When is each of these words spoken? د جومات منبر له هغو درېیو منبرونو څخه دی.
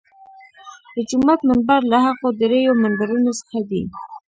د 0.93 0.97
جومات 1.09 1.39
منبر 1.49 1.81
له 1.91 1.97
هغو 2.05 2.27
درېیو 2.41 2.79
منبرونو 2.83 3.31
څخه 3.39 3.59
دی. 3.69 3.83